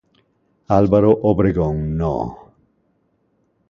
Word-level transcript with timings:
Álvaro 0.77 1.11
Obregón 1.29 1.75
No. 1.99 2.15